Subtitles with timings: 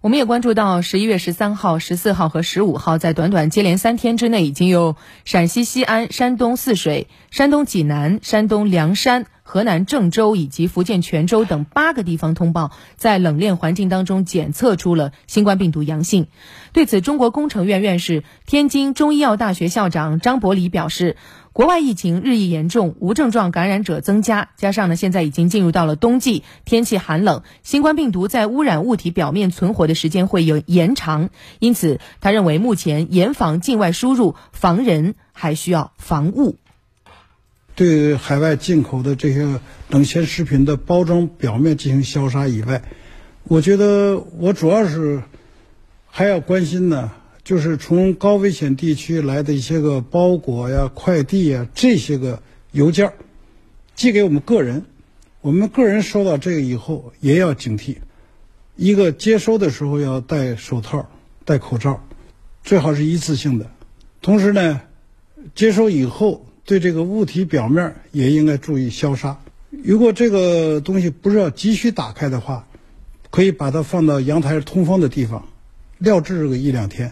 [0.00, 4.94] 我们也关注到，十一月十三号、十四号和十五号，在短短接连三天之内，已经有
[5.24, 16.26] 陕西西安、山东泗水、山东济南、山东梁山、河南郑州以及福建泉州等八个地方通报，在冷链环境当中检测出了新冠病毒阳性。
[16.74, 21.16] 对此，中国工程院院士、天津中医药大学校长张伯礼表示。
[21.54, 36.58] 国外疫情日益严重，无症状感染者增加，加上呢，现在已经进入到了冬季，天气寒冷，新冠病毒在污染物体表面存活的时间会有延长，因此，他认为目前严防境外输入，防人还需要防物。
[37.78, 42.82] 对海外进口的这些冷鲜食品的包装表面进行消杀以外，
[43.44, 45.22] 我觉得我主要是
[46.10, 47.12] 还要关心呢。
[47.44, 52.42] 就是从高危险地区来的一些个包裹呀、快递呀，这些个
[52.72, 53.12] 邮件
[53.94, 54.84] 寄给我们个人，
[55.40, 57.98] 我们个人收到这个以后也要警惕。
[58.74, 61.08] 一个接收的时候要戴手套、
[61.44, 62.04] 戴口罩，
[62.64, 63.70] 最好是一次性的。
[64.20, 64.80] 同时呢，
[65.54, 69.40] 接收以后对这个物体表面也应该注意消杀。
[69.70, 72.68] 如果这个东西不是要急需打开的话，
[73.30, 75.48] 可以把它放到阳台通风的地方，
[75.96, 77.10] 晾制个一两天。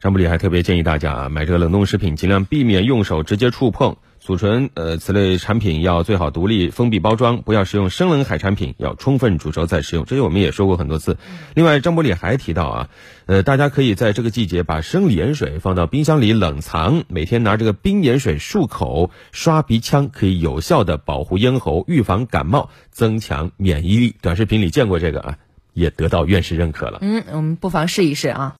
[0.00, 10.06] 张伯礼还特别建议大家啊，买这个冷冻食品尽量避免用手直接触碰，储存呃此类产品要最好独立封闭包装，不要使用生冷海产品，要充分煮熟再食用。
[10.06, 11.18] 这些我们也说过很多次。
[11.54, 12.88] 另外，张伯礼还提到啊，
[13.26, 24.16] 呃，大家可以在这个季节把生理盐水放到冰箱里冷藏，每天拿这个冰盐水漱口、刷鼻腔，可以有效的保护咽喉，预防感冒，增强免疫力。
[24.22, 25.36] 短视频里见过这个啊，
[25.74, 27.00] 也得到院士认可了。
[27.02, 28.48] 嗯，我们不妨试一试啊。